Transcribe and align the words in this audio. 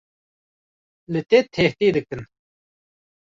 li 1.11 1.21
te 1.29 1.39
tehdê 1.55 1.87
dikin 1.95 2.21